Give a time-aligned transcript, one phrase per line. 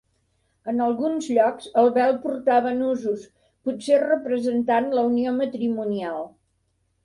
[0.71, 3.27] En alguns llocs el vel portava nusos,
[3.69, 6.31] potser representant la unió matrimonial.